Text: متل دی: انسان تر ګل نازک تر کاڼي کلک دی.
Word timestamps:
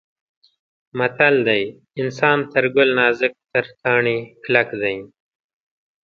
متل 0.97 1.35
دی: 1.47 1.63
انسان 2.01 2.37
تر 2.53 2.65
ګل 2.75 2.89
نازک 2.99 3.33
تر 3.51 3.65
کاڼي 3.81 4.17
کلک 4.43 4.69
دی. 4.81 4.95